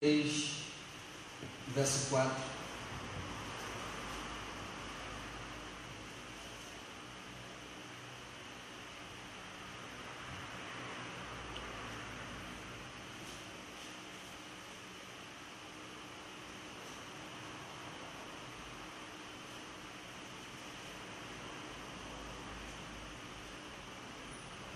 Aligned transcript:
3, 0.00 0.62
verso 1.74 2.10
4. 2.10 2.30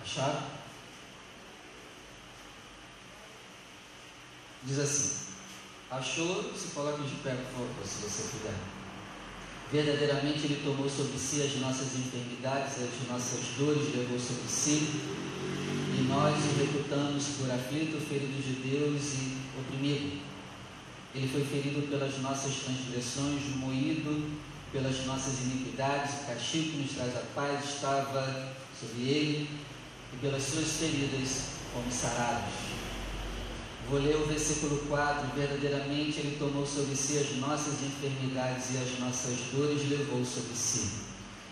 Acharam? 0.03 0.60
Diz 4.63 4.79
assim: 4.79 5.31
Achou, 5.91 6.53
se 6.55 6.69
coloque 6.75 7.03
de 7.03 7.17
pé, 7.17 7.35
por 7.35 7.53
favor, 7.53 7.85
se 7.85 8.03
você 8.03 8.29
puder. 8.37 8.55
Verdadeiramente 9.73 10.45
Ele 10.45 10.63
tomou 10.65 10.89
sobre 10.89 11.19
si 11.19 11.43
as 11.43 11.57
nossas 11.61 11.95
enfermidades, 11.95 12.75
as 12.75 13.09
nossas 13.09 13.41
dores, 13.57 13.95
levou 13.95 14.19
sobre 14.19 14.49
si, 14.49 15.01
e 15.97 16.07
nós 16.09 16.37
o 16.37 16.59
reputamos 16.59 17.25
por 17.39 17.51
aflito, 17.51 18.01
ferido 18.07 18.43
de 18.43 18.69
Deus 18.69 19.15
e 19.15 19.39
oprimido. 19.59 20.21
Ele 21.15 21.29
foi 21.29 21.45
ferido 21.45 21.89
pelas 21.89 22.19
nossas 22.19 22.55
transgressões, 22.57 23.57
moído 23.57 24.31
pelas 24.73 25.05
nossas 25.07 25.41
iniquidades, 25.41 26.23
o 26.23 26.27
castigo 26.27 26.71
que 26.71 26.77
nos 26.79 26.93
traz 26.93 27.17
a 27.17 27.23
paz 27.35 27.65
estava 27.65 28.53
sobre 28.79 29.03
ele, 29.03 29.49
e 30.13 30.17
pelas 30.21 30.43
suas 30.43 30.69
feridas 30.69 31.47
fomos 31.73 31.95
sarados. 31.95 32.90
Vou 33.91 33.99
ler 33.99 34.15
o 34.15 34.25
versículo 34.25 34.79
4. 34.89 35.35
Verdadeiramente 35.35 36.21
Ele 36.21 36.37
tomou 36.39 36.65
sobre 36.65 36.95
si 36.95 37.19
as 37.19 37.37
nossas 37.39 37.83
enfermidades 37.83 38.67
e 38.73 38.79
as 38.79 39.01
nossas 39.01 39.37
dores 39.53 39.91
levou 39.91 40.25
sobre 40.25 40.55
si. 40.55 40.91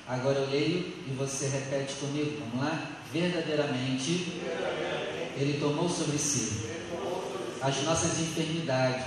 Agora 0.06 0.38
eu 0.38 0.48
leio 0.48 0.94
e 1.04 1.14
você 1.18 1.48
repete 1.48 1.94
comigo. 1.96 2.38
Vamos 2.38 2.64
lá? 2.64 3.00
Verdadeiramente, 3.12 4.40
Ele 5.36 5.58
tomou 5.58 5.88
sobre 5.88 6.16
si 6.16 6.68
as 7.60 7.82
nossas 7.82 8.20
enfermidades 8.20 9.04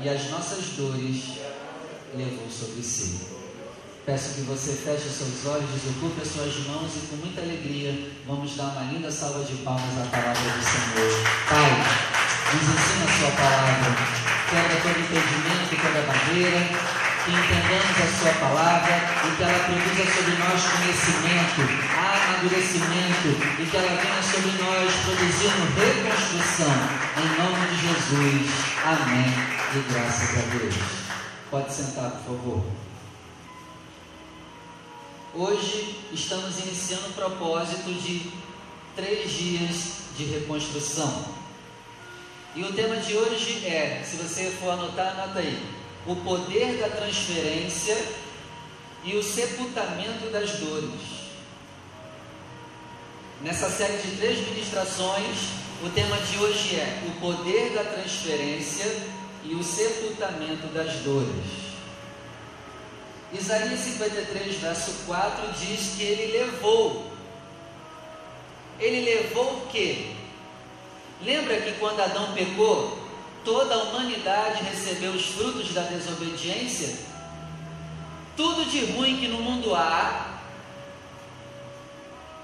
e 0.00 0.08
as 0.08 0.30
nossas 0.30 0.66
dores 0.76 1.38
levou 2.16 2.48
sobre 2.48 2.80
si. 2.80 3.33
Peço 4.04 4.34
que 4.34 4.42
você 4.42 4.72
feche 4.72 5.08
seus 5.08 5.46
olhos, 5.46 5.64
desocupe 5.80 6.20
as 6.20 6.28
suas 6.28 6.66
mãos 6.68 6.92
e 6.92 7.06
com 7.08 7.16
muita 7.24 7.40
alegria 7.40 8.12
vamos 8.28 8.54
dar 8.54 8.76
uma 8.76 8.92
linda 8.92 9.10
salva 9.10 9.42
de 9.44 9.56
palmas 9.64 9.96
à 9.96 10.04
palavra 10.12 10.44
do 10.44 10.60
Senhor. 10.60 11.08
Pai, 11.48 11.72
nos 12.52 12.68
ensina 12.68 13.00
a 13.00 13.16
sua 13.16 13.30
palavra. 13.32 13.96
Quebra 14.44 14.76
todo 14.84 15.00
impedimento, 15.00 15.72
toda 15.80 16.04
barreira, 16.04 16.68
que 17.24 17.32
entendamos 17.32 17.96
a 17.96 18.08
sua 18.12 18.32
palavra 18.44 18.92
e 19.24 19.36
que 19.36 19.42
ela 19.42 19.58
produza 19.64 20.04
sobre 20.12 20.36
nós 20.36 20.60
conhecimento, 20.68 21.64
amadurecimento 21.96 23.28
e 23.56 23.64
que 23.64 23.74
ela 23.74 23.88
venha 23.88 24.20
sobre 24.20 24.52
nós 24.60 24.92
produzindo 25.00 25.64
reconstrução. 25.80 26.76
Em 27.16 27.28
nome 27.40 27.56
de 27.72 27.76
Jesus. 27.88 28.52
Amém. 28.84 29.32
E 29.72 29.92
graças 29.92 30.28
a 30.28 30.58
Deus. 30.58 30.74
Pode 31.50 31.72
sentar, 31.72 32.10
por 32.10 32.36
favor. 32.36 32.64
Hoje 35.36 35.96
estamos 36.12 36.60
iniciando 36.60 37.08
o 37.08 37.12
propósito 37.12 37.92
de 37.92 38.30
três 38.94 39.32
dias 39.32 39.74
de 40.16 40.26
reconstrução. 40.26 41.24
E 42.54 42.62
o 42.62 42.72
tema 42.72 42.98
de 42.98 43.16
hoje 43.16 43.66
é, 43.66 44.00
se 44.04 44.16
você 44.16 44.48
for 44.52 44.70
anotar, 44.70 45.08
anota 45.08 45.40
aí, 45.40 45.60
o 46.06 46.14
poder 46.14 46.78
da 46.78 46.88
transferência 46.88 48.00
e 49.02 49.16
o 49.16 49.22
sepultamento 49.24 50.30
das 50.30 50.52
dores. 50.52 51.00
Nessa 53.40 53.68
série 53.68 53.96
de 54.02 54.16
três 54.16 54.38
ministrações, 54.48 55.48
o 55.82 55.90
tema 55.90 56.16
de 56.18 56.38
hoje 56.38 56.76
é 56.76 57.02
o 57.08 57.20
poder 57.20 57.72
da 57.72 57.82
transferência 57.82 58.86
e 59.42 59.52
o 59.52 59.64
sepultamento 59.64 60.68
das 60.68 60.94
dores. 61.00 61.63
Isaías 63.34 63.80
53, 63.80 64.56
verso 64.56 64.92
4 65.06 65.52
diz 65.52 65.94
que 65.96 66.02
ele 66.02 66.38
levou. 66.38 67.12
Ele 68.78 69.00
levou 69.00 69.58
o 69.58 69.66
quê? 69.66 70.12
Lembra 71.20 71.60
que 71.60 71.72
quando 71.72 72.00
Adão 72.00 72.32
pecou, 72.32 72.98
toda 73.44 73.74
a 73.74 73.82
humanidade 73.84 74.62
recebeu 74.62 75.12
os 75.12 75.26
frutos 75.26 75.72
da 75.72 75.82
desobediência? 75.82 76.96
Tudo 78.36 78.64
de 78.64 78.84
ruim 78.92 79.18
que 79.18 79.28
no 79.28 79.38
mundo 79.38 79.74
há 79.74 80.40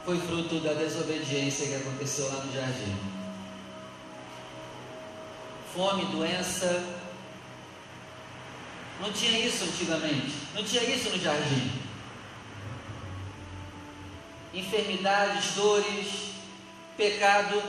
foi 0.05 0.19
fruto 0.19 0.61
da 0.61 0.73
desobediência 0.73 1.69
que 1.69 1.75
aconteceu 1.75 2.27
lá 2.29 2.45
no 2.45 2.53
jardim. 2.53 2.97
Fome, 5.75 6.05
doença, 6.07 7.00
não 9.01 9.13
tinha 9.13 9.39
isso 9.39 9.65
antigamente. 9.65 10.33
Não 10.55 10.63
tinha 10.63 10.83
isso 10.83 11.11
no 11.11 11.19
jardim. 11.19 11.71
Enfermidades, 14.53 15.55
dores, 15.55 16.07
pecado, 16.97 17.63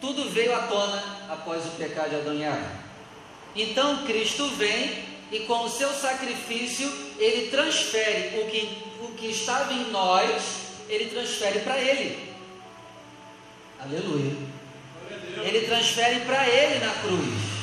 tudo 0.00 0.30
veio 0.30 0.54
à 0.54 0.66
tona 0.66 1.02
após 1.28 1.64
o 1.66 1.70
pecado 1.70 2.10
de 2.10 2.16
Adão 2.16 2.34
e 2.34 2.42
Eva. 2.42 2.70
Então 3.54 4.04
Cristo 4.04 4.48
vem 4.50 5.04
e 5.30 5.40
com 5.40 5.64
o 5.64 5.68
seu 5.68 5.90
sacrifício 5.92 6.88
ele 7.18 7.50
transfere 7.50 8.40
o 8.40 8.50
que, 8.50 8.82
o 9.02 9.12
que 9.14 9.26
estava 9.26 9.72
em 9.72 9.90
nós, 9.90 10.42
ele 10.88 11.06
transfere 11.06 11.60
para 11.60 11.78
ele. 11.78 12.32
Aleluia. 13.80 14.36
Ele 15.44 15.66
transfere 15.66 16.20
para 16.20 16.48
ele 16.48 16.84
na 16.84 16.92
cruz 16.94 17.58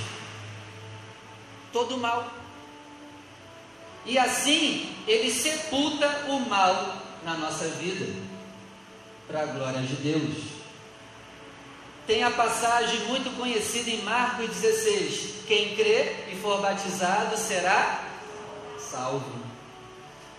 todo 1.74 1.96
o 1.96 2.00
mal. 2.00 2.32
E 4.06 4.18
assim 4.18 4.96
ele 5.08 5.32
sepulta 5.32 6.26
o 6.28 6.40
mal 6.42 6.98
na 7.24 7.36
nossa 7.36 7.68
vida, 7.70 8.06
para 9.28 9.42
a 9.42 9.46
glória 9.46 9.82
de 9.82 9.96
Deus. 9.96 10.56
Tem 12.06 12.24
a 12.24 12.30
passagem 12.30 13.00
muito 13.08 13.36
conhecida 13.36 13.90
em 13.90 14.04
Marcos 14.04 14.48
16: 14.50 15.46
quem 15.48 15.76
crê 15.76 16.28
e 16.32 16.36
for 16.40 16.62
batizado 16.62 17.36
será 17.36 18.04
salvo. 18.80 19.44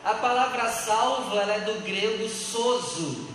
A 0.04 0.14
palavra 0.14 0.70
salvo 0.70 1.36
é 1.36 1.60
do 1.60 1.82
grego 1.82 2.28
soso. 2.28 3.28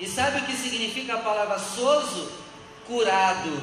E 0.00 0.08
sabe 0.08 0.40
o 0.40 0.46
que 0.46 0.56
significa 0.56 1.14
a 1.14 1.18
palavra 1.18 1.58
soso? 1.60 2.32
Curado 2.86 3.62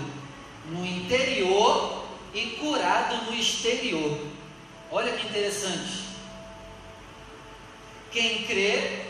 no 0.68 0.86
interior 0.86 2.06
e 2.34 2.46
curado 2.52 3.26
no 3.26 3.34
exterior. 3.34 4.18
Olha 4.92 5.12
que 5.14 5.28
interessante. 5.28 6.08
Quem 8.12 8.44
crê 8.44 9.02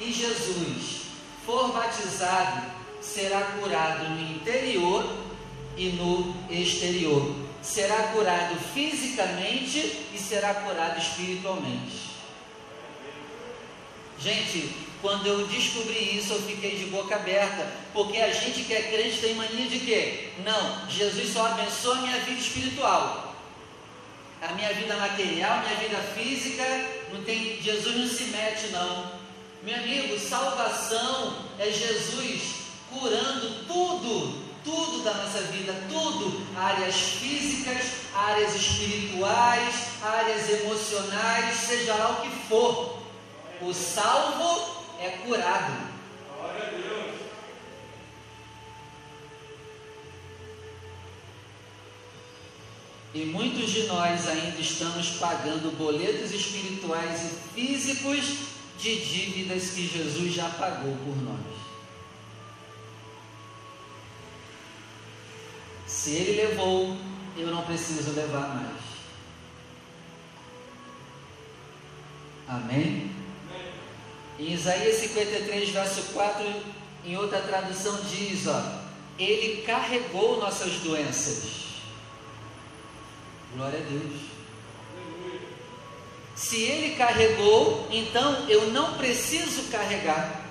em 0.00 0.12
Jesus, 0.12 1.02
for 1.46 1.72
batizado, 1.72 2.70
será 3.00 3.40
curado 3.40 4.10
no 4.10 4.20
interior 4.20 5.08
e 5.76 5.88
no 5.90 6.34
exterior. 6.50 7.34
Será 7.62 8.08
curado 8.08 8.56
fisicamente 8.74 10.06
e 10.12 10.18
será 10.18 10.54
curado 10.54 11.00
espiritualmente. 11.00 12.12
Gente, 14.18 14.70
quando 15.00 15.26
eu 15.26 15.46
descobri 15.46 16.16
isso, 16.16 16.34
eu 16.34 16.42
fiquei 16.42 16.76
de 16.76 16.86
boca 16.86 17.16
aberta, 17.16 17.72
porque 17.92 18.18
a 18.18 18.32
gente 18.32 18.64
que 18.64 18.74
é 18.74 18.82
crente 18.82 19.20
tem 19.20 19.34
mania 19.34 19.66
de 19.66 19.80
quê? 19.80 20.30
Não, 20.44 20.88
Jesus 20.88 21.32
só 21.32 21.46
abençoa 21.46 21.98
a 21.98 22.02
minha 22.02 22.18
vida 22.20 22.40
espiritual 22.40 23.31
a 24.42 24.52
minha 24.54 24.74
vida 24.74 24.96
material, 24.96 25.60
minha 25.60 25.76
vida 25.76 25.98
física, 26.14 26.64
não 27.12 27.22
tem, 27.22 27.62
Jesus 27.62 27.96
não 27.96 28.08
se 28.08 28.24
mete 28.24 28.68
não. 28.72 29.12
Meu 29.62 29.76
amigo, 29.76 30.18
salvação 30.18 31.46
é 31.60 31.70
Jesus 31.70 32.62
curando 32.90 33.64
tudo, 33.66 34.42
tudo 34.64 35.04
da 35.04 35.14
nossa 35.14 35.42
vida, 35.42 35.72
tudo, 35.88 36.44
áreas 36.56 36.96
físicas, 36.96 38.02
áreas 38.12 38.56
espirituais, 38.56 39.74
áreas 40.02 40.50
emocionais, 40.50 41.56
seja 41.56 41.94
lá 41.94 42.10
o 42.10 42.22
que 42.22 42.30
for. 42.48 42.98
O 43.60 43.72
salvo 43.72 44.84
é 45.00 45.10
curado. 45.24 45.72
Glória 46.36 46.66
a 46.66 46.70
Deus. 46.70 47.11
E 53.14 53.26
muitos 53.26 53.70
de 53.70 53.82
nós 53.84 54.26
ainda 54.26 54.58
estamos 54.58 55.10
pagando 55.18 55.76
boletos 55.76 56.32
espirituais 56.32 57.32
e 57.54 57.60
físicos 57.60 58.24
de 58.78 58.96
dívidas 59.04 59.70
que 59.70 59.86
Jesus 59.86 60.32
já 60.32 60.48
pagou 60.48 60.96
por 61.04 61.16
nós. 61.22 61.62
Se 65.86 66.10
ele 66.12 66.42
levou, 66.42 66.96
preciso 67.72 68.12
levar 68.12 68.48
mais. 68.54 68.82
Amém? 72.48 73.10
Em 74.38 74.52
Isaías 74.52 74.96
53, 74.96 75.70
verso 75.70 76.02
4, 76.12 76.44
em 77.04 77.16
outra 77.16 77.40
tradução 77.40 77.98
diz, 78.04 78.46
ó, 78.46 78.82
ele 79.18 79.62
carregou 79.62 80.40
nossas 80.40 80.72
doenças. 80.80 81.71
Glória 83.54 83.78
a 83.78 83.82
Deus. 83.82 84.32
Se 86.34 86.62
ele 86.62 86.96
carregou, 86.96 87.86
então 87.90 88.48
eu 88.48 88.70
não 88.70 88.94
preciso 88.94 89.70
carregar. 89.70 90.42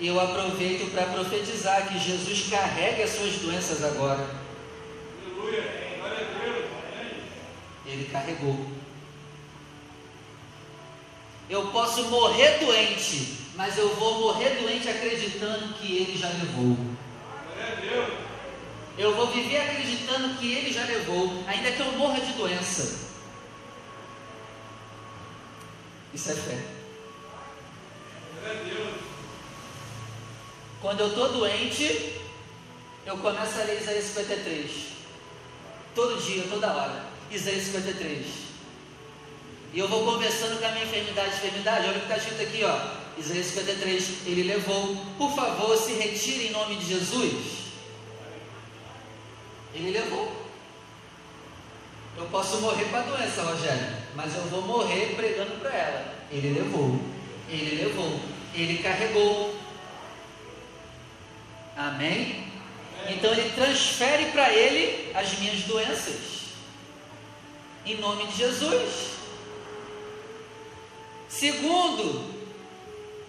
Eu 0.00 0.18
aproveito 0.18 0.90
para 0.92 1.06
profetizar 1.06 1.88
que 1.88 1.98
Jesus 1.98 2.48
carrega 2.48 3.04
as 3.04 3.10
suas 3.10 3.34
doenças 3.34 3.84
agora. 3.84 4.26
Ele 7.84 8.08
carregou. 8.10 8.66
Eu 11.50 11.66
posso 11.66 12.04
morrer 12.04 12.60
doente, 12.60 13.38
mas 13.56 13.76
eu 13.76 13.94
vou 13.96 14.20
morrer 14.20 14.50
doente 14.62 14.88
acreditando 14.88 15.74
que 15.74 15.96
Ele 15.96 16.16
já 16.16 16.28
levou. 16.28 16.76
Eu 19.00 19.16
vou 19.16 19.28
viver 19.28 19.56
acreditando 19.62 20.36
que 20.36 20.52
Ele 20.52 20.70
já 20.70 20.84
levou, 20.84 21.42
ainda 21.46 21.72
que 21.72 21.80
eu 21.80 21.90
morra 21.92 22.20
de 22.20 22.34
doença. 22.34 23.08
Isso 26.12 26.30
é 26.30 26.34
fé. 26.34 26.58
Quando 30.82 31.00
eu 31.00 31.08
estou 31.08 31.32
doente, 31.32 32.20
eu 33.06 33.16
começo 33.16 33.58
a 33.58 33.64
ler 33.64 33.80
Isaías 33.80 34.04
53. 34.04 34.70
Todo 35.94 36.22
dia, 36.22 36.44
toda 36.50 36.70
hora. 36.70 37.06
Isaías 37.30 37.64
53. 37.68 38.26
E 39.72 39.78
eu 39.78 39.88
vou 39.88 40.04
conversando 40.04 40.60
com 40.60 40.66
a 40.66 40.72
minha 40.72 40.84
enfermidade. 40.84 41.36
Enfermidade, 41.36 41.86
olha 41.86 41.96
o 41.96 42.00
que 42.00 42.12
está 42.12 42.18
escrito 42.18 42.42
aqui, 42.42 42.64
ó. 42.64 43.18
Isaías 43.18 43.46
53, 43.46 44.26
ele 44.26 44.42
levou. 44.42 44.94
Por 45.16 45.34
favor, 45.34 45.74
se 45.78 45.94
retire 45.94 46.48
em 46.48 46.50
nome 46.50 46.76
de 46.76 46.86
Jesus. 46.86 47.69
Ele 49.74 49.90
levou. 49.90 50.40
Eu 52.16 52.26
posso 52.26 52.60
morrer 52.60 52.84
com 52.86 52.96
a 52.96 53.02
doença, 53.02 53.42
Rogério, 53.42 53.96
mas 54.14 54.34
eu 54.34 54.42
vou 54.44 54.62
morrer 54.62 55.14
pregando 55.16 55.52
para 55.60 55.70
ela. 55.70 56.14
Ele 56.30 56.58
levou. 56.58 57.00
Ele 57.48 57.84
levou. 57.84 58.20
Ele 58.54 58.82
carregou. 58.82 59.54
Amém? 61.76 62.44
Então 63.08 63.32
ele 63.32 63.50
transfere 63.54 64.26
para 64.26 64.52
ele 64.52 65.10
as 65.14 65.38
minhas 65.38 65.62
doenças. 65.62 66.40
Em 67.86 67.96
nome 67.96 68.26
de 68.26 68.36
Jesus. 68.36 69.10
Segundo, 71.28 72.34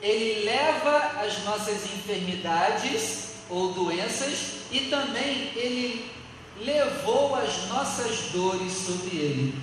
ele 0.01 0.43
leva 0.43 1.21
as 1.21 1.43
nossas 1.45 1.85
enfermidades 1.85 3.35
ou 3.49 3.71
doenças 3.73 4.55
e 4.71 4.81
também 4.89 5.51
ele 5.55 6.11
levou 6.59 7.35
as 7.35 7.67
nossas 7.67 8.31
dores 8.31 8.73
sobre 8.73 9.15
ele. 9.15 9.53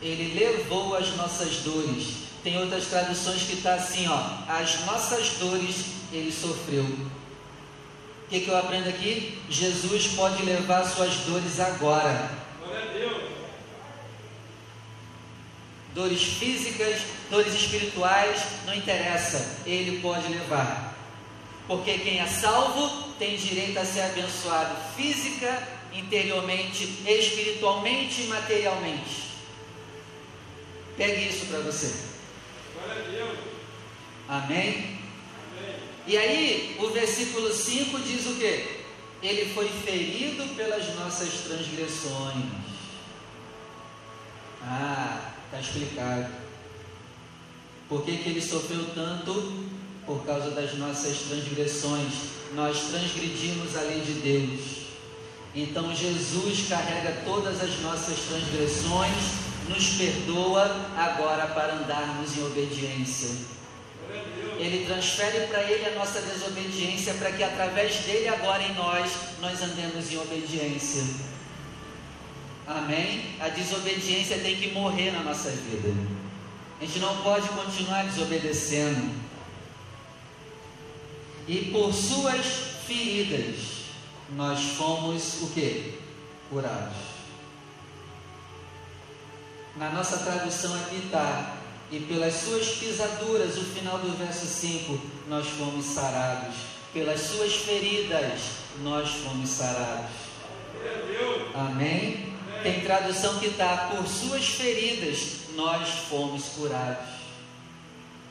Ele 0.00 0.38
levou 0.38 0.96
as 0.96 1.14
nossas 1.16 1.58
dores. 1.58 2.22
Tem 2.42 2.58
outras 2.58 2.86
traduções 2.86 3.42
que 3.42 3.54
está 3.54 3.74
assim, 3.74 4.08
ó, 4.08 4.20
as 4.48 4.84
nossas 4.84 5.30
dores 5.38 5.86
ele 6.12 6.32
sofreu. 6.32 6.84
O 6.84 8.28
que, 8.28 8.40
que 8.40 8.48
eu 8.48 8.56
aprendo 8.56 8.88
aqui? 8.88 9.40
Jesus 9.48 10.08
pode 10.08 10.42
levar 10.42 10.84
suas 10.84 11.14
dores 11.18 11.60
agora. 11.60 12.42
dores 15.94 16.22
físicas, 16.22 17.02
dores 17.30 17.54
espirituais, 17.54 18.42
não 18.66 18.74
interessa, 18.74 19.58
Ele 19.66 20.00
pode 20.00 20.28
levar. 20.28 20.94
Porque 21.66 21.98
quem 21.98 22.18
é 22.18 22.26
salvo 22.26 23.11
tem 23.22 23.36
direito 23.36 23.78
a 23.78 23.84
ser 23.84 24.00
abençoado 24.00 24.74
física, 24.96 25.68
interiormente, 25.92 26.82
espiritualmente 27.06 28.22
e 28.22 28.26
materialmente. 28.26 29.30
Pegue 30.96 31.28
isso 31.28 31.46
para 31.46 31.60
você. 31.60 31.94
Glória 32.74 33.00
a 33.00 33.08
Deus. 33.08 33.38
Amém? 34.28 34.98
Amém? 35.56 35.76
E 36.04 36.18
aí, 36.18 36.76
o 36.80 36.88
versículo 36.88 37.54
5 37.54 38.00
diz 38.00 38.26
o 38.26 38.34
que? 38.34 38.82
Ele 39.22 39.54
foi 39.54 39.68
ferido 39.68 40.56
pelas 40.56 40.92
nossas 40.96 41.32
transgressões. 41.42 42.44
Ah, 44.64 45.28
Está 45.44 45.60
explicado. 45.60 46.32
Por 47.88 48.04
que, 48.04 48.16
que 48.16 48.30
ele 48.30 48.40
sofreu 48.40 48.86
tanto? 48.94 49.68
Por 50.06 50.24
causa 50.24 50.50
das 50.50 50.74
nossas 50.74 51.18
transgressões. 51.28 52.12
Nós 52.54 52.78
transgredimos 52.90 53.76
a 53.76 53.82
lei 53.82 54.00
de 54.00 54.12
Deus. 54.14 54.82
Então 55.54 55.94
Jesus 55.94 56.68
carrega 56.68 57.22
todas 57.24 57.62
as 57.62 57.78
nossas 57.80 58.18
transgressões, 58.20 59.12
nos 59.68 59.90
perdoa 59.90 60.64
agora 60.96 61.46
para 61.48 61.74
andarmos 61.74 62.36
em 62.36 62.44
obediência. 62.44 63.28
Ele 64.58 64.86
transfere 64.86 65.46
para 65.48 65.62
ele 65.62 65.86
a 65.86 65.94
nossa 65.94 66.20
desobediência 66.20 67.14
para 67.14 67.32
que 67.32 67.42
através 67.42 67.96
dele 67.96 68.28
agora 68.28 68.62
em 68.62 68.74
nós 68.74 69.10
nós 69.40 69.62
andemos 69.62 70.10
em 70.10 70.18
obediência. 70.18 71.02
Amém? 72.66 73.34
A 73.40 73.48
desobediência 73.48 74.38
tem 74.38 74.56
que 74.56 74.70
morrer 74.70 75.10
na 75.10 75.22
nossa 75.22 75.50
vida. 75.50 75.92
A 76.80 76.84
gente 76.84 76.98
não 77.00 77.22
pode 77.22 77.48
continuar 77.48 78.04
desobedecendo. 78.04 79.31
E 81.48 81.70
por 81.72 81.92
suas 81.92 82.46
feridas 82.86 83.56
nós 84.36 84.60
fomos 84.76 85.42
o 85.42 85.48
que? 85.48 85.98
Curados. 86.48 86.96
Na 89.76 89.90
nossa 89.90 90.18
tradução 90.18 90.74
aqui 90.74 90.96
está, 91.06 91.56
e 91.90 92.00
pelas 92.00 92.34
suas 92.34 92.68
pisaduras, 92.76 93.56
o 93.56 93.64
final 93.64 93.98
do 93.98 94.16
verso 94.16 94.46
5, 94.46 95.00
nós 95.28 95.46
fomos 95.46 95.84
sarados. 95.86 96.54
Pelas 96.92 97.20
suas 97.20 97.54
feridas, 97.54 98.40
nós 98.82 99.08
fomos 99.08 99.48
sarados. 99.48 100.10
Amém? 101.54 102.34
Tem 102.62 102.80
tradução 102.80 103.38
que 103.38 103.46
está: 103.46 103.88
por 103.88 104.06
suas 104.06 104.46
feridas 104.46 105.42
nós 105.54 105.88
fomos 106.08 106.44
curados. 106.50 107.08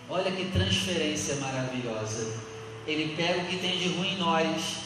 Olha 0.10 0.32
que 0.32 0.46
transferência 0.52 1.36
maravilhosa. 1.36 2.51
Ele 2.88 3.16
pega 3.16 3.42
o 3.42 3.46
que 3.46 3.58
tem 3.58 3.78
de 3.78 3.90
ruim 3.90 4.14
em 4.14 4.18
nós, 4.18 4.78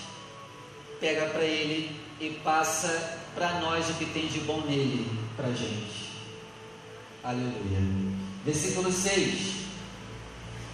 pega 0.99 1.27
para 1.27 1.43
ele 1.43 1.95
e 2.19 2.29
passa 2.43 3.19
para 3.33 3.59
nós 3.59 3.89
o 3.89 3.93
que 3.93 4.05
tem 4.05 4.27
de 4.27 4.39
bom 4.41 4.61
nele, 4.61 5.09
para 5.35 5.49
gente. 5.49 6.05
Aleluia. 7.23 7.79
Versículo 8.45 8.91
6. 8.91 9.65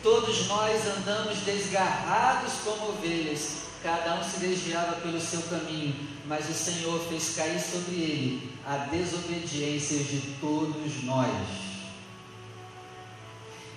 Todos 0.03 0.47
nós 0.47 0.81
andamos 0.97 1.37
desgarrados 1.39 2.53
como 2.63 2.89
ovelhas, 2.89 3.61
cada 3.83 4.15
um 4.19 4.23
se 4.23 4.39
desviava 4.39 4.93
pelo 4.95 5.21
seu 5.21 5.41
caminho, 5.43 5.95
mas 6.25 6.49
o 6.49 6.53
Senhor 6.53 6.99
fez 7.07 7.35
cair 7.35 7.59
sobre 7.59 7.95
ele 7.95 8.51
a 8.65 8.77
desobediência 8.77 9.99
de 9.99 10.21
todos 10.39 11.03
nós. 11.03 11.70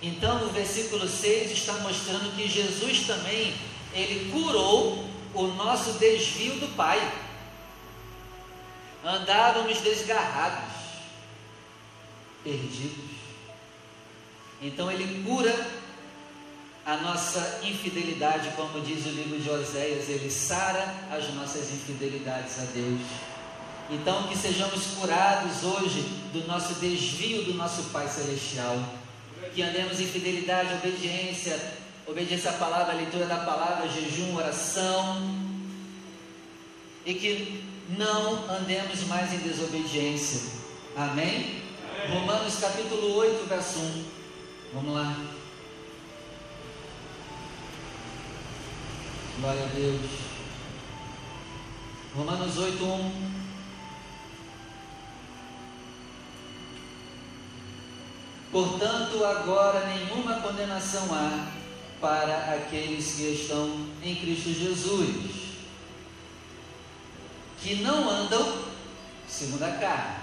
Então, 0.05 0.37
no 0.37 0.49
versículo 0.49 1.07
6 1.07 1.51
está 1.51 1.73
mostrando 1.79 2.35
que 2.35 2.47
Jesus 2.47 3.07
também 3.07 3.55
ele 3.91 4.31
curou 4.31 5.03
o 5.33 5.47
nosso 5.47 5.93
desvio 5.93 6.59
do 6.59 6.67
Pai. 6.75 7.11
Andávamos 9.03 9.79
desgarrados, 9.81 10.75
perdidos. 12.43 13.15
Então 14.61 14.91
ele 14.91 15.23
cura 15.23 15.53
a 16.85 16.97
nossa 16.97 17.61
infidelidade, 17.63 18.51
como 18.55 18.81
diz 18.81 19.07
o 19.07 19.09
livro 19.09 19.39
de 19.39 19.49
Oséias, 19.49 20.07
ele 20.07 20.29
sara 20.29 20.93
as 21.11 21.33
nossas 21.33 21.71
infidelidades 21.71 22.59
a 22.59 22.65
Deus. 22.65 23.01
Então, 23.89 24.27
que 24.27 24.37
sejamos 24.37 24.85
curados 24.99 25.63
hoje 25.63 26.01
do 26.31 26.45
nosso 26.47 26.75
desvio 26.75 27.43
do 27.43 27.55
nosso 27.55 27.85
Pai 27.85 28.07
Celestial. 28.07 28.77
Que 29.55 29.61
andemos 29.61 30.01
em 30.01 30.05
fidelidade, 30.05 30.73
obediência, 30.73 31.57
obediência 32.05 32.49
à 32.49 32.53
palavra, 32.55 32.91
à 32.91 32.95
leitura 32.97 33.25
da 33.25 33.37
palavra, 33.37 33.87
jejum, 33.87 34.35
oração. 34.35 35.33
E 37.05 37.13
que 37.13 37.63
não 37.97 38.49
andemos 38.53 39.07
mais 39.07 39.31
em 39.33 39.37
desobediência. 39.37 40.51
Amém? 40.97 41.61
Amém. 42.03 42.19
Romanos 42.19 42.55
capítulo 42.59 43.15
8, 43.15 43.47
verso 43.47 43.79
1. 43.79 44.05
Vamos 44.73 44.93
lá. 44.93 45.17
Glória 49.39 49.63
a 49.63 49.67
Deus. 49.67 50.01
Romanos 52.13 52.57
8, 52.57 52.83
1. 52.83 53.34
Portanto, 58.55 59.21
agora 59.25 59.85
nenhuma 59.85 60.39
condenação 60.39 61.13
há 61.13 61.51
para 61.99 62.55
aqueles 62.55 63.15
que 63.15 63.23
estão 63.23 63.85
em 64.01 64.15
Cristo 64.15 64.53
Jesus, 64.53 65.57
que 67.61 67.75
não 67.83 68.09
andam 68.09 68.59
segundo 69.27 69.61
a 69.61 69.71
carne. 69.71 70.15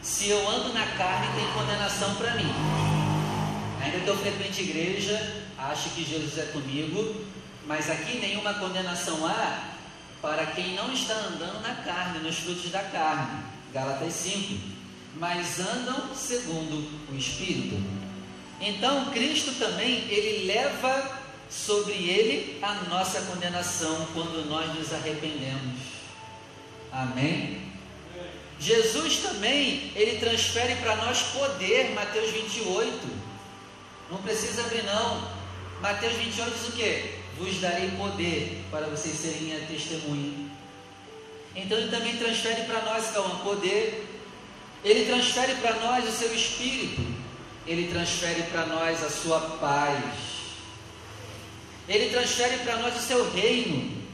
Se 0.00 0.28
eu 0.28 0.48
ando 0.48 0.72
na 0.72 0.86
carne, 0.86 1.26
tem 1.34 1.52
condenação 1.52 2.14
para 2.14 2.36
mim. 2.36 2.54
Ainda 3.82 3.98
que 3.98 4.06
eu 4.06 4.16
frequente 4.16 4.62
igreja, 4.62 5.44
acho 5.58 5.90
que 5.90 6.04
Jesus 6.04 6.38
é 6.38 6.52
comigo, 6.52 7.24
mas 7.66 7.90
aqui 7.90 8.20
nenhuma 8.20 8.54
condenação 8.54 9.26
há 9.26 9.70
para 10.22 10.46
quem 10.46 10.76
não 10.76 10.92
está 10.92 11.14
andando 11.14 11.60
na 11.62 11.82
carne, 11.82 12.20
nos 12.20 12.38
frutos 12.38 12.70
da 12.70 12.84
carne. 12.84 13.42
Gálatas 13.72 14.12
5 14.12 14.83
mas 15.16 15.60
andam 15.60 16.14
segundo 16.14 16.88
o 17.10 17.16
Espírito. 17.16 17.76
Então 18.60 19.06
Cristo 19.06 19.52
também 19.58 20.04
ele 20.08 20.46
leva 20.46 21.20
sobre 21.50 21.92
ele 21.92 22.58
a 22.62 22.74
nossa 22.88 23.20
condenação 23.22 24.06
quando 24.12 24.48
nós 24.48 24.74
nos 24.74 24.92
arrependemos. 24.92 25.78
Amém? 26.90 27.62
Jesus 28.58 29.18
também 29.18 29.92
ele 29.94 30.18
transfere 30.18 30.76
para 30.76 30.96
nós 30.96 31.20
poder, 31.32 31.92
Mateus 31.94 32.30
28. 32.30 33.08
Não 34.10 34.18
precisa 34.18 34.62
abrir 34.62 34.84
não. 34.84 35.28
Mateus 35.80 36.14
28 36.14 36.50
diz 36.50 36.68
o 36.68 36.72
que? 36.72 37.14
Vos 37.36 37.60
darei 37.60 37.90
poder 37.90 38.64
para 38.70 38.86
vocês 38.86 39.16
serem 39.16 39.42
minha 39.42 39.60
testemunha. 39.66 40.50
Então 41.56 41.78
ele 41.78 41.90
também 41.90 42.16
transfere 42.16 42.62
para 42.62 42.82
nós, 42.82 43.10
calma, 43.10 43.40
poder 43.44 44.03
ele 44.84 45.06
transfere 45.06 45.54
para 45.54 45.74
nós 45.76 46.06
o 46.06 46.12
seu 46.12 46.34
espírito, 46.34 47.02
ele 47.66 47.88
transfere 47.90 48.42
para 48.44 48.66
nós 48.66 49.02
a 49.02 49.08
sua 49.08 49.40
paz, 49.58 50.04
ele 51.88 52.10
transfere 52.10 52.58
para 52.58 52.76
nós 52.76 52.96
o 52.96 53.06
seu 53.06 53.30
reino. 53.32 54.04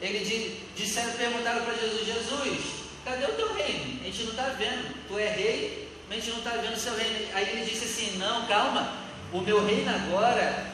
Ele 0.00 0.60
disseram, 0.76 1.12
perguntaram 1.12 1.64
para 1.64 1.74
Jesus: 1.74 2.06
Jesus, 2.06 2.60
cadê 3.04 3.24
o 3.24 3.34
teu 3.34 3.54
reino? 3.54 4.00
A 4.00 4.04
gente 4.04 4.22
não 4.22 4.30
está 4.30 4.44
vendo. 4.50 4.94
Tu 5.08 5.18
é 5.18 5.28
rei, 5.28 5.88
mas 6.08 6.18
a 6.18 6.20
gente 6.20 6.30
não 6.30 6.38
está 6.38 6.50
vendo 6.50 6.74
o 6.74 6.80
seu 6.80 6.96
reino. 6.96 7.28
Aí 7.34 7.48
ele 7.48 7.70
disse 7.70 7.84
assim: 7.84 8.18
Não, 8.18 8.46
calma, 8.46 8.92
o 9.32 9.40
meu 9.40 9.64
reino 9.64 9.90
agora 9.90 10.66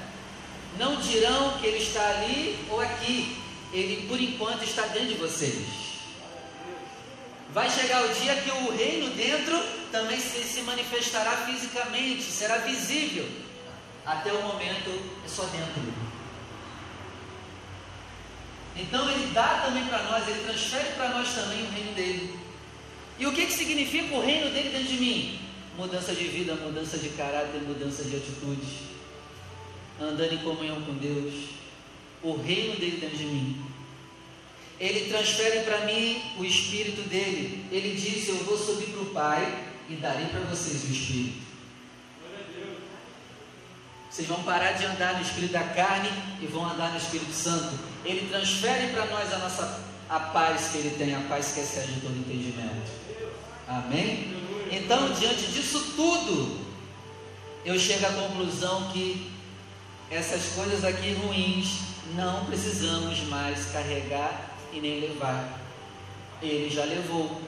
não 0.79 0.97
dirão 1.01 1.59
que 1.59 1.67
ele 1.67 1.79
está 1.79 2.07
ali 2.07 2.59
ou 2.69 2.81
aqui. 2.81 3.39
Ele 3.73 4.07
por 4.07 4.21
enquanto 4.21 4.63
está 4.63 4.83
dentro 4.87 5.09
de 5.09 5.15
vocês. 5.15 5.85
Vai 7.55 7.71
chegar 7.71 8.05
o 8.05 8.13
dia 8.13 8.35
que 8.35 8.51
o 8.51 8.77
reino 8.77 9.11
dentro 9.15 9.57
também 9.93 10.19
se, 10.19 10.43
se 10.43 10.63
manifestará 10.63 11.47
fisicamente, 11.47 12.25
será 12.25 12.59
visível. 12.59 13.29
Até 14.05 14.33
o 14.33 14.43
momento 14.43 14.91
é 15.25 15.29
só 15.29 15.45
dentro. 15.45 15.95
Então 18.77 19.09
ele 19.09 19.33
dá 19.33 19.63
também 19.65 19.87
para 19.87 20.03
nós, 20.03 20.27
ele 20.27 20.43
transfere 20.43 20.95
para 20.97 21.11
nós 21.11 21.33
também 21.33 21.63
o 21.63 21.71
reino 21.71 21.95
dele. 21.95 22.37
E 23.21 23.27
o 23.29 23.33
que, 23.33 23.47
que 23.47 23.53
significa 23.53 24.13
o 24.17 24.21
reino 24.21 24.51
dele 24.51 24.71
dentro 24.71 24.89
de 24.89 24.97
mim? 24.97 25.41
Mudança 25.79 26.13
de 26.13 26.25
vida, 26.25 26.57
mudança 26.57 26.99
de 26.99 27.11
caráter, 27.11 27.63
mudança 27.63 28.03
de 28.03 28.17
atitudes. 28.17 28.81
Andando 30.01 30.35
em 30.35 30.39
comunhão 30.39 30.83
com 30.83 30.95
Deus. 30.95 31.51
O 32.21 32.37
reino 32.37 32.75
dele 32.81 32.99
dentro 33.01 33.17
de 33.17 33.27
mim. 33.27 33.74
Ele 34.85 35.09
transfere 35.09 35.61
para 35.61 35.87
mim 35.87 36.23
o 36.37 36.45
Espírito 36.45 37.09
dele. 37.09 37.65
Ele 37.73 37.97
disse: 37.97 38.29
Eu 38.29 38.45
vou 38.45 38.59
subir 38.59 38.89
para 38.89 39.01
o 39.01 39.07
Pai 39.07 39.65
e 39.89 39.95
darei 39.95 40.27
para 40.27 40.41
vocês 40.41 40.85
o 40.85 40.93
Espírito. 40.93 41.43
Vocês 44.11 44.29
vão 44.29 44.43
parar 44.43 44.73
de 44.73 44.85
andar 44.85 45.15
no 45.15 45.23
Espírito 45.23 45.53
da 45.53 45.63
carne 45.63 46.11
e 46.39 46.47
vão 46.47 46.69
andar 46.71 46.91
no 46.91 46.99
Espírito 46.99 47.33
Santo. 47.33 47.79
Ele 48.05 48.29
transfere 48.29 48.89
para 48.89 49.07
nós 49.07 49.33
a 49.33 49.39
nossa 49.39 49.85
a 50.07 50.21
paz 50.21 50.69
que 50.69 50.79
ele 50.79 50.97
tem, 50.99 51.15
a 51.15 51.21
paz 51.21 51.53
que 51.53 51.61
excede 51.61 52.03
todo 52.03 52.19
entendimento. 52.19 52.93
Amém? 53.67 54.35
Então, 54.71 55.15
diante 55.15 55.47
disso 55.47 55.95
tudo, 55.97 56.61
eu 57.65 57.79
chego 57.79 58.05
à 58.05 58.11
conclusão 58.11 58.91
que 58.93 59.33
essas 60.11 60.53
coisas 60.55 60.85
aqui 60.85 61.15
ruins 61.15 61.79
não 62.15 62.45
precisamos 62.45 63.21
mais 63.29 63.65
carregar 63.73 64.54
e 64.75 64.81
nem 64.81 65.01
levar. 65.01 65.61
Ele 66.43 66.69
já 66.69 66.85
levou. 66.85 67.41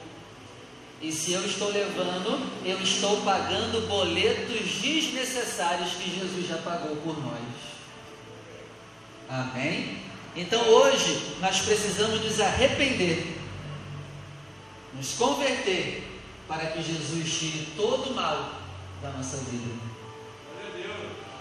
E 1.01 1.11
se 1.11 1.33
eu 1.33 1.45
estou 1.45 1.69
levando, 1.69 2.39
eu 2.65 2.81
estou 2.81 3.21
pagando 3.21 3.87
boletos 3.87 4.81
desnecessários 4.81 5.91
que 5.91 6.19
Jesus 6.19 6.47
já 6.47 6.57
pagou 6.57 6.95
por 6.97 7.21
nós. 7.23 7.43
Amém? 9.29 10.01
Então 10.35 10.61
hoje 10.67 11.35
nós 11.39 11.59
precisamos 11.61 12.21
nos 12.23 12.39
arrepender, 12.39 13.37
nos 14.93 15.13
converter, 15.13 16.03
para 16.47 16.67
que 16.67 16.81
Jesus 16.81 17.39
tire 17.39 17.67
todo 17.75 18.11
o 18.11 18.15
mal 18.15 18.53
da 19.01 19.09
nossa 19.11 19.37
vida. 19.37 19.97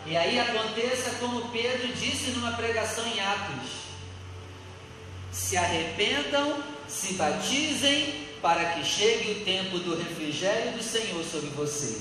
E 0.05 0.16
aí 0.16 0.38
aconteça 0.38 1.11
como 1.19 1.49
Pedro 1.49 1.88
disse 1.88 2.31
numa 2.31 2.52
pregação 2.52 3.07
em 3.07 3.21
Atos: 3.21 3.86
se 5.37 5.57
arrependam, 5.57 6.62
se 6.88 7.12
batizem, 7.14 8.26
para 8.40 8.73
que 8.73 8.85
chegue 8.85 9.33
o 9.33 9.45
tempo 9.45 9.78
do 9.78 9.97
refrigério 9.97 10.73
do 10.73 10.83
Senhor 10.83 11.23
sobre 11.25 11.50
vocês. 11.50 12.00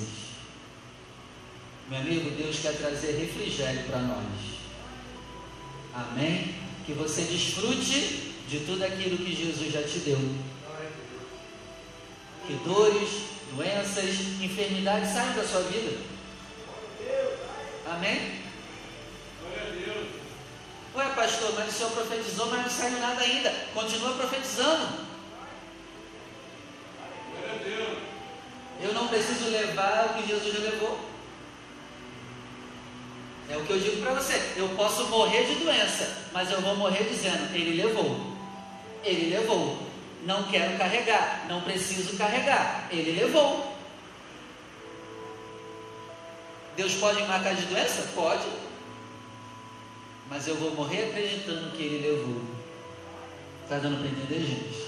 Meu 1.89 2.00
amigo, 2.00 2.32
Deus 2.32 2.60
quer 2.60 2.77
trazer 2.77 3.18
refrigério 3.18 3.84
para 3.84 4.00
nós. 4.00 4.25
Amém? 5.94 6.56
Que 6.86 6.94
você 6.94 7.24
desfrute 7.24 8.34
de 8.48 8.60
tudo 8.65 8.84
aquilo 8.84 9.18
que 9.18 9.36
Jesus 9.36 9.72
já 9.72 9.84
te 9.84 10.00
deu. 10.00 10.20
Que 12.48 12.54
dores, 12.63 13.10
doenças, 13.56 14.42
enfermidades 14.42 15.10
saiam 15.10 15.36
da 15.36 15.44
sua 15.44 15.62
vida. 15.62 15.98
Amém? 17.88 18.44
Ué, 20.95 21.09
pastor, 21.13 21.53
mas 21.55 21.67
o 21.67 21.71
senhor 21.71 21.91
profetizou, 21.91 22.45
mas 22.47 22.61
não 22.61 22.69
saiu 22.69 22.99
nada 22.99 23.21
ainda. 23.21 23.53
Continua 23.73 24.13
profetizando. 24.13 25.05
Eu 28.81 28.93
não 28.93 29.07
preciso 29.09 29.49
levar 29.49 30.05
o 30.05 30.13
que 30.13 30.27
Jesus 30.27 30.53
já 30.53 30.59
levou. 30.61 30.97
É 33.49 33.57
o 33.57 33.65
que 33.65 33.71
eu 33.71 33.79
digo 33.79 34.01
para 34.01 34.13
você. 34.13 34.53
Eu 34.55 34.69
posso 34.69 35.05
morrer 35.07 35.43
de 35.43 35.55
doença, 35.55 36.17
mas 36.31 36.49
eu 36.49 36.61
vou 36.61 36.77
morrer 36.77 37.03
dizendo: 37.03 37.53
Ele 37.53 37.81
levou. 37.81 38.17
Ele 39.03 39.35
levou. 39.35 39.77
Não 40.23 40.43
quero 40.43 40.77
carregar. 40.77 41.45
Não 41.49 41.61
preciso 41.61 42.17
carregar. 42.17 42.87
Ele 42.89 43.19
levou. 43.19 43.75
Deus 46.77 46.93
pode 46.95 47.21
me 47.21 47.27
matar 47.27 47.53
de 47.53 47.65
doença? 47.65 48.09
Pode 48.15 48.45
mas 50.29 50.48
eu 50.48 50.55
vou 50.55 50.72
morrer 50.72 51.10
acreditando 51.10 51.72
que 51.72 51.84
ele 51.84 52.08
levou. 52.08 52.41
Está 53.63 53.77
dando 53.77 54.00
para 54.00 54.08
entender, 54.08 54.46
gente? 54.46 54.86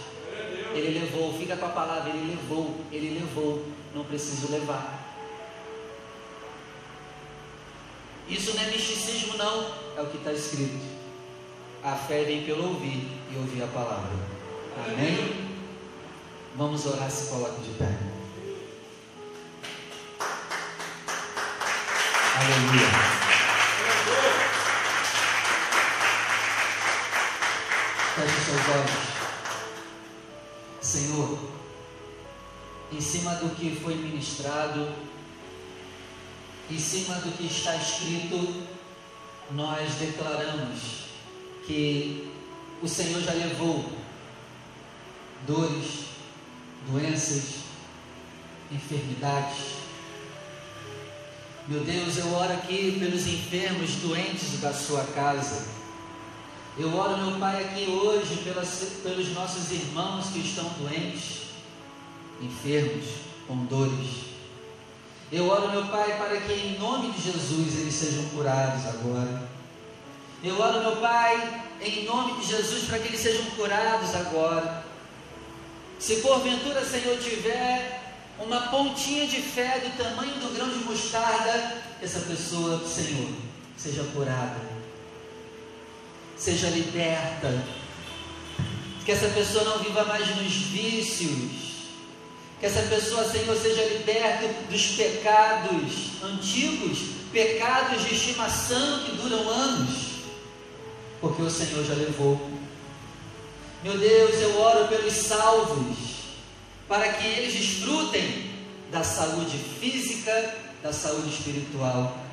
Ele 0.74 1.00
levou, 1.00 1.38
fica 1.38 1.58
com 1.58 1.66
a 1.66 1.70
palavra, 1.70 2.10
ele 2.10 2.32
levou, 2.32 2.80
ele 2.92 3.20
levou, 3.20 3.66
não 3.94 4.04
preciso 4.04 4.52
levar. 4.52 5.06
Isso 8.28 8.54
não 8.56 8.64
é 8.64 8.72
misticismo, 8.72 9.38
não, 9.38 9.74
é 9.96 10.02
o 10.02 10.08
que 10.08 10.18
está 10.18 10.34
escrito. 10.34 10.78
A 11.84 11.96
fé 11.96 12.24
vem 12.24 12.44
pelo 12.44 12.68
ouvir 12.68 13.08
e 13.32 13.38
ouvir 13.38 13.64
a 13.64 13.68
palavra. 13.68 14.12
Amém? 14.86 15.48
Vamos 16.56 16.86
orar, 16.86 17.10
se 17.10 17.30
coloque 17.30 17.62
de 17.62 17.72
pé. 17.76 17.98
Aleluia. 22.40 23.27
Olhos. 28.58 29.18
Senhor, 30.82 31.38
em 32.92 33.00
cima 33.00 33.36
do 33.36 33.56
que 33.56 33.76
foi 33.76 33.96
ministrado, 33.96 34.92
em 36.70 36.80
cima 36.80 37.16
do 37.16 37.32
que 37.38 37.46
está 37.46 37.76
escrito, 37.76 38.64
nós 39.52 39.94
declaramos 39.96 41.06
que 41.66 42.34
o 42.82 42.88
Senhor 42.88 43.22
já 43.22 43.34
levou 43.34 43.92
dores, 45.46 46.06
doenças, 46.90 47.62
enfermidades. 48.72 49.78
Meu 51.68 51.84
Deus, 51.84 52.18
eu 52.18 52.34
oro 52.34 52.54
aqui 52.54 52.98
pelos 53.00 53.28
enfermos, 53.28 53.96
doentes 53.98 54.60
da 54.60 54.74
sua 54.74 55.04
casa 55.04 55.77
Eu 56.80 56.96
oro, 56.96 57.18
meu 57.18 57.40
Pai, 57.40 57.64
aqui 57.64 57.90
hoje 57.90 58.36
pelas, 58.44 59.00
pelos 59.02 59.34
nossos 59.34 59.72
irmãos 59.72 60.28
que 60.28 60.40
estão 60.40 60.64
doentes, 60.80 61.48
enfermos, 62.40 63.06
com 63.48 63.66
dores. 63.66 64.28
Eu 65.32 65.50
oro, 65.50 65.72
meu 65.72 65.88
Pai, 65.88 66.16
para 66.20 66.40
que 66.40 66.54
em 66.54 66.78
nome 66.78 67.12
de 67.14 67.22
Jesus 67.24 67.80
eles 67.80 67.96
sejam 67.96 68.26
curados 68.26 68.86
agora. 68.86 69.50
Eu 70.44 70.62
oro, 70.62 70.82
meu 70.82 70.98
Pai, 70.98 71.66
em 71.82 72.06
nome 72.06 72.40
de 72.40 72.46
Jesus, 72.48 72.84
para 72.84 73.00
que 73.00 73.08
eles 73.08 73.22
sejam 73.22 73.46
curados 73.52 74.14
agora. 74.14 74.84
Se 75.98 76.18
porventura, 76.18 76.86
Senhor, 76.86 77.18
tiver 77.18 78.04
uma 78.38 78.68
pontinha 78.68 79.26
de 79.26 79.42
fé 79.42 79.80
do 79.80 79.98
tamanho 79.98 80.36
do 80.36 80.54
grão 80.54 80.70
de 80.70 80.86
mostarda, 80.86 81.82
essa 82.04 82.20
pessoa, 82.20 82.88
Senhor, 82.88 83.32
seja 83.76 84.04
curada, 84.14 84.77
seja 86.38 86.70
liberta, 86.70 87.64
que 89.06 89.12
essa 89.12 89.28
pessoa 89.30 89.64
não 89.64 89.80
viva 89.80 90.04
mais 90.06 90.36
nos 90.36 90.54
vícios, 90.54 91.68
que 92.60 92.66
essa 92.66 92.82
pessoa, 92.84 93.24
Senhor, 93.24 93.56
seja 93.56 93.84
liberta 93.86 94.48
dos 94.70 94.88
pecados 94.88 96.22
antigos, 96.24 97.00
pecados 97.32 98.04
de 98.04 98.16
estimação 98.16 99.04
que 99.04 99.12
duram 99.18 99.50
anos, 99.50 100.08
porque 101.22 101.42
o 101.42 101.50
Senhor 101.50 101.86
já 101.86 101.94
levou. 101.94 102.40
Meu 103.84 103.98
Deus, 103.98 104.42
eu 104.42 104.60
oro 104.60 104.88
pelos 104.88 105.14
salvos, 105.14 105.98
para 106.88 107.14
que 107.14 107.28
eles 107.28 107.54
desfrutem 107.54 108.52
da 108.92 109.04
saúde 109.04 109.58
física, 109.80 110.56
da 110.82 110.92
saúde 110.92 111.30
espiritual. 111.30 112.27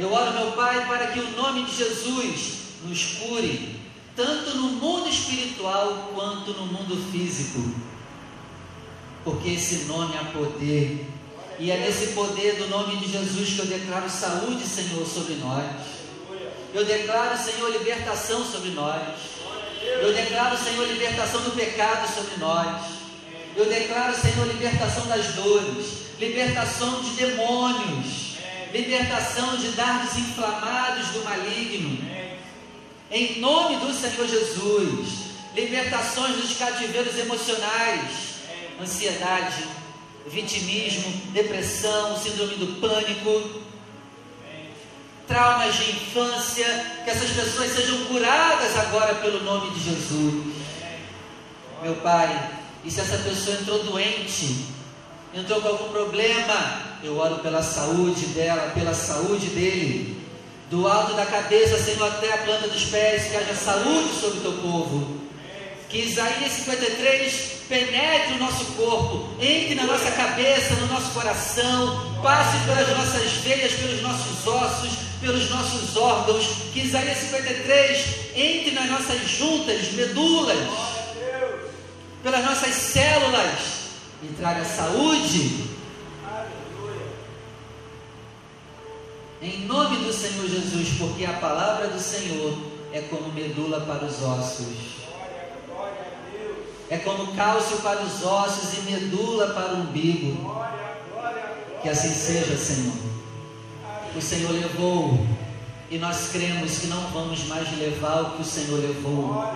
Eu 0.00 0.10
oro, 0.10 0.32
meu 0.32 0.52
Pai, 0.52 0.86
para 0.86 1.08
que 1.08 1.20
o 1.20 1.30
nome 1.32 1.62
de 1.64 1.76
Jesus 1.76 2.52
nos 2.82 3.04
cure, 3.18 3.78
tanto 4.16 4.56
no 4.56 4.68
mundo 4.70 5.10
espiritual 5.10 6.10
quanto 6.14 6.52
no 6.52 6.64
mundo 6.64 6.96
físico, 7.12 7.74
porque 9.22 9.50
esse 9.50 9.84
nome 9.84 10.16
há 10.16 10.24
poder, 10.32 11.06
e 11.58 11.70
é 11.70 11.76
nesse 11.76 12.14
poder 12.14 12.54
do 12.56 12.68
nome 12.68 12.96
de 12.96 13.12
Jesus 13.12 13.50
que 13.50 13.58
eu 13.58 13.66
declaro 13.66 14.08
saúde, 14.08 14.66
Senhor, 14.66 15.06
sobre 15.06 15.34
nós. 15.34 15.66
Eu 16.72 16.86
declaro, 16.86 17.36
Senhor, 17.36 17.70
libertação 17.70 18.42
sobre 18.42 18.70
nós. 18.70 19.02
Eu 19.82 20.14
declaro, 20.14 20.56
Senhor, 20.56 20.88
libertação 20.88 21.42
do 21.42 21.50
pecado 21.50 22.08
sobre 22.10 22.38
nós. 22.38 22.86
Eu 23.54 23.66
declaro, 23.66 24.16
Senhor, 24.16 24.46
libertação 24.46 25.06
das 25.08 25.34
dores, 25.34 25.86
libertação 26.18 27.02
de 27.02 27.10
demônios, 27.10 28.29
libertação 28.72 29.56
de 29.56 29.68
dardos 29.68 30.16
inflamados 30.16 31.08
do 31.08 31.24
maligno. 31.24 31.98
Em 33.10 33.40
nome 33.40 33.76
do 33.76 33.92
Senhor 33.92 34.26
Jesus, 34.26 35.30
libertações 35.54 36.36
dos 36.36 36.56
cativeiros 36.56 37.18
emocionais, 37.18 38.10
ansiedade, 38.80 39.64
vitimismo, 40.26 41.10
depressão, 41.32 42.16
síndrome 42.16 42.54
do 42.54 42.80
pânico. 42.80 43.60
Traumas 45.26 45.76
de 45.76 45.90
infância, 45.92 46.66
que 47.04 47.10
essas 47.10 47.30
pessoas 47.30 47.70
sejam 47.70 48.04
curadas 48.06 48.76
agora 48.76 49.14
pelo 49.16 49.44
nome 49.44 49.70
de 49.70 49.84
Jesus. 49.84 50.54
Meu 51.82 51.94
Pai, 51.96 52.50
e 52.84 52.90
se 52.90 53.00
essa 53.00 53.16
pessoa 53.18 53.56
entrou 53.56 53.84
doente, 53.84 54.66
entrou 55.34 55.60
com 55.60 55.68
algum 55.68 55.88
problema, 55.88 56.82
eu 57.02 57.16
oro 57.16 57.36
pela 57.36 57.62
saúde 57.62 58.26
dela, 58.26 58.72
pela 58.74 58.94
saúde 58.94 59.46
dele, 59.46 60.20
do 60.70 60.86
alto 60.86 61.14
da 61.14 61.26
cabeça, 61.26 61.78
Senhor, 61.78 62.06
até 62.06 62.32
a 62.32 62.38
planta 62.38 62.68
dos 62.68 62.84
pés, 62.84 63.30
que 63.30 63.36
haja 63.36 63.54
saúde 63.54 64.20
sobre 64.20 64.38
o 64.38 64.42
teu 64.42 64.52
povo. 64.52 65.20
Que 65.88 65.98
Isaías 66.02 66.52
53 66.52 67.50
penetre 67.68 68.34
o 68.34 68.38
nosso 68.38 68.64
corpo, 68.76 69.28
entre 69.40 69.74
na 69.74 69.84
nossa 69.84 70.10
cabeça, 70.12 70.74
no 70.76 70.86
nosso 70.86 71.10
coração, 71.10 72.16
passe 72.22 72.56
pelas 72.64 72.88
nossas 72.96 73.32
veias, 73.42 73.72
pelos 73.72 74.00
nossos 74.00 74.46
ossos, 74.46 74.90
pelos 75.20 75.50
nossos 75.50 75.96
órgãos. 75.96 76.46
Que 76.72 76.80
Isaías 76.80 77.18
53 77.18 78.06
entre 78.36 78.70
nas 78.72 78.88
nossas 78.88 79.28
juntas, 79.28 79.90
medulas, 79.92 80.58
pelas 82.22 82.44
nossas 82.44 82.74
células 82.74 83.79
e 84.22 84.28
traga 84.36 84.64
saúde. 84.64 85.70
Em 89.42 89.66
nome 89.66 89.96
do 90.04 90.12
Senhor 90.12 90.46
Jesus, 90.46 90.98
porque 90.98 91.24
a 91.24 91.32
palavra 91.34 91.88
do 91.88 91.98
Senhor 91.98 92.58
é 92.92 93.00
como 93.02 93.32
medula 93.32 93.80
para 93.80 94.04
os 94.04 94.22
ossos 94.22 95.00
é 96.90 96.98
como 96.98 97.32
cálcio 97.36 97.78
para 97.78 98.02
os 98.02 98.24
ossos 98.24 98.78
e 98.78 98.90
medula 98.90 99.54
para 99.54 99.74
o 99.74 99.76
umbigo. 99.82 100.52
Que 101.80 101.88
assim 101.88 102.12
seja, 102.12 102.56
Senhor. 102.56 102.96
O 104.14 104.20
Senhor 104.20 104.50
levou 104.50 105.24
e 105.88 105.98
nós 105.98 106.30
cremos 106.32 106.78
que 106.78 106.88
não 106.88 107.00
vamos 107.12 107.44
mais 107.46 107.78
levar 107.78 108.22
o 108.22 108.30
que 108.32 108.42
o 108.42 108.44
Senhor 108.44 108.80
levou. 108.80 109.54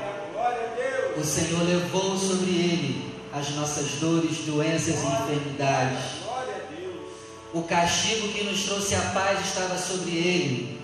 O 1.16 1.24
Senhor 1.24 1.64
levou 1.64 2.16
sobre 2.16 2.50
ele 2.50 3.13
as 3.34 3.50
nossas 3.50 3.98
dores, 4.00 4.38
doenças 4.46 5.02
e 5.02 5.06
enfermidades. 5.06 6.04
O 7.52 7.62
castigo 7.62 8.28
que 8.28 8.44
nos 8.44 8.64
trouxe 8.64 8.94
a 8.94 9.00
paz 9.00 9.40
estava 9.44 9.76
sobre 9.76 10.12
ele. 10.12 10.80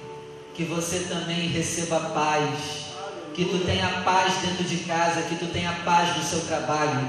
Que 0.54 0.64
você 0.64 1.06
também 1.08 1.48
receba 1.48 2.00
paz 2.10 2.80
que 3.34 3.44
tu 3.44 3.58
tenha 3.64 4.02
paz 4.04 4.34
dentro 4.42 4.64
de 4.64 4.78
casa, 4.78 5.22
que 5.22 5.36
tu 5.36 5.46
tenha 5.46 5.72
paz 5.84 6.16
no 6.16 6.22
seu 6.22 6.40
trabalho, 6.40 7.08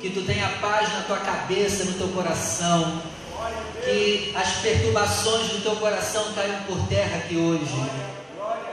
que 0.00 0.10
tu 0.10 0.22
tenha 0.22 0.48
paz 0.60 0.92
na 0.92 1.00
tua 1.02 1.16
cabeça, 1.16 1.84
no 1.84 1.94
teu 1.94 2.08
coração, 2.08 3.02
que 3.84 4.32
as 4.36 4.56
perturbações 4.56 5.48
do 5.48 5.62
teu 5.62 5.76
coração 5.76 6.32
caiam 6.34 6.62
por 6.64 6.86
terra 6.88 7.20
que 7.26 7.36
hoje 7.36 7.74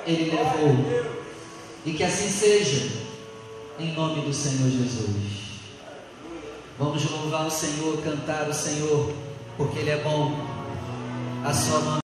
Ele 0.05 0.31
levou, 0.31 1.03
e 1.85 1.93
que 1.93 2.03
assim 2.03 2.29
seja, 2.29 2.91
em 3.79 3.93
nome 3.93 4.21
do 4.21 4.33
Senhor 4.33 4.69
Jesus. 4.69 5.40
Vamos 6.81 7.07
louvar 7.11 7.45
o 7.45 7.51
Senhor, 7.51 7.95
cantar 8.01 8.49
o 8.49 8.53
Senhor, 8.55 9.13
porque 9.55 9.77
Ele 9.77 9.91
é 9.91 9.97
bom, 9.97 10.33
a 11.45 11.53
sua 11.53 11.79
mão. 11.79 12.01